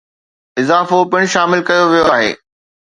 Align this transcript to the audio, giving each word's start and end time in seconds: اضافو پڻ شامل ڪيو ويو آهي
اضافو 0.61 0.97
پڻ 1.11 1.21
شامل 1.33 1.59
ڪيو 1.67 1.83
ويو 1.91 2.05
آهي 2.15 2.31